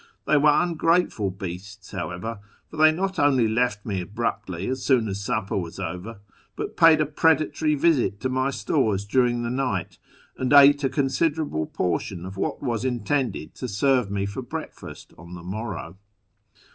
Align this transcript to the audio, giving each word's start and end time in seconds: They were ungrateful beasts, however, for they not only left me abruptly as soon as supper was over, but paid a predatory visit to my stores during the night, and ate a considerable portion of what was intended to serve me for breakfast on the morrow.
They 0.25 0.35
were 0.35 0.49
ungrateful 0.49 1.29
beasts, 1.29 1.91
however, 1.91 2.39
for 2.71 2.77
they 2.77 2.91
not 2.91 3.19
only 3.19 3.47
left 3.47 3.85
me 3.85 4.01
abruptly 4.01 4.67
as 4.67 4.83
soon 4.83 5.07
as 5.07 5.21
supper 5.21 5.55
was 5.55 5.77
over, 5.77 6.21
but 6.55 6.75
paid 6.75 7.01
a 7.01 7.05
predatory 7.05 7.75
visit 7.75 8.19
to 8.21 8.27
my 8.29 8.49
stores 8.49 9.05
during 9.05 9.43
the 9.43 9.51
night, 9.51 9.99
and 10.39 10.51
ate 10.53 10.83
a 10.83 10.89
considerable 10.89 11.67
portion 11.67 12.25
of 12.25 12.35
what 12.35 12.63
was 12.63 12.83
intended 12.83 13.53
to 13.53 13.67
serve 13.67 14.09
me 14.09 14.25
for 14.25 14.41
breakfast 14.41 15.13
on 15.19 15.35
the 15.35 15.43
morrow. 15.43 15.99